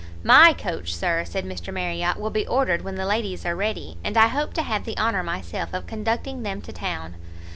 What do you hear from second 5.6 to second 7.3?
of conducting them to town."